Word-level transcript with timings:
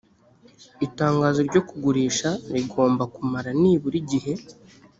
itangazo 0.85 1.39
ryo 1.49 1.61
kugurisha 1.67 2.29
rigomba 2.53 3.03
kumara 3.13 3.49
nibura 3.61 3.95
igihe 4.01 4.33